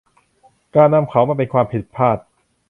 [0.75, 2.17] การนำเขามาเป็นความผิดพลาด